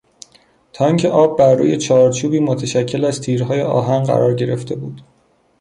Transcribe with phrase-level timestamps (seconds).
[0.73, 5.01] تانک آب برروی چارچوبی متشکل از تیرهای آهن قرار گرفته بود.